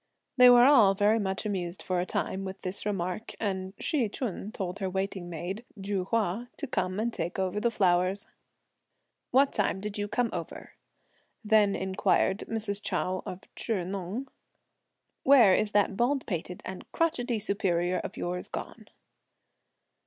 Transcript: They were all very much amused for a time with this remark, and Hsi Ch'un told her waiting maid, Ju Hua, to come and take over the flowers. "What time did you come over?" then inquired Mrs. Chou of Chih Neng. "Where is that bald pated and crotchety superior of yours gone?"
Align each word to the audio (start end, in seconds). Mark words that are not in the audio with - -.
They 0.35 0.49
were 0.49 0.65
all 0.65 0.95
very 0.95 1.19
much 1.19 1.45
amused 1.45 1.83
for 1.83 1.99
a 1.99 2.07
time 2.07 2.43
with 2.43 2.63
this 2.63 2.87
remark, 2.87 3.35
and 3.39 3.75
Hsi 3.79 4.09
Ch'un 4.09 4.51
told 4.51 4.79
her 4.79 4.89
waiting 4.89 5.29
maid, 5.29 5.63
Ju 5.79 6.05
Hua, 6.05 6.47
to 6.57 6.65
come 6.65 6.99
and 6.99 7.13
take 7.13 7.37
over 7.37 7.59
the 7.59 7.69
flowers. 7.69 8.27
"What 9.29 9.53
time 9.53 9.79
did 9.79 9.99
you 9.99 10.07
come 10.07 10.31
over?" 10.33 10.73
then 11.45 11.75
inquired 11.75 12.45
Mrs. 12.47 12.81
Chou 12.81 13.21
of 13.31 13.43
Chih 13.55 13.85
Neng. 13.85 14.27
"Where 15.21 15.53
is 15.53 15.69
that 15.73 15.95
bald 15.95 16.25
pated 16.25 16.63
and 16.65 16.91
crotchety 16.91 17.37
superior 17.37 17.99
of 17.99 18.17
yours 18.17 18.47
gone?" 18.47 18.87